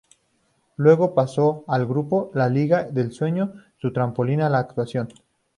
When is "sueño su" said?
3.11-3.93